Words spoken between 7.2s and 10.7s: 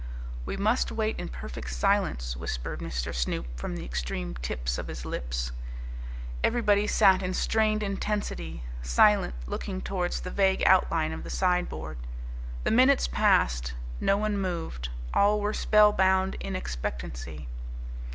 in strained intensity, silent, looking towards the vague